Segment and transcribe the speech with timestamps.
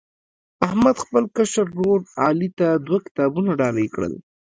[0.65, 4.13] احمد خپل کشر ورر علي ته دوه کتابونه ډالۍ کړل.